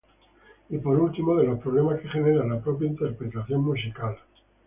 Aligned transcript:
Y 0.69 0.79
por 0.79 0.99
último, 0.99 1.35
de 1.35 1.43
los 1.43 1.59
problemas 1.59 1.99
que 1.99 2.09
genera 2.09 2.43
la 2.43 2.59
propia 2.59 2.87
interpretación 2.87 3.61
musical. 3.63 4.17